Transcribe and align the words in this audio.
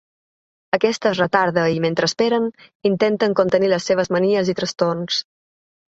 Aquest 0.77 1.03
es 1.09 1.19
retarda 1.23 1.65
i, 1.75 1.77
mentre 1.83 2.09
esperen, 2.11 2.49
intenten 2.93 3.39
contenir 3.41 3.69
les 3.75 3.91
seves 3.91 4.11
manies 4.19 4.51
i 4.55 4.57
trastorns. 4.63 5.25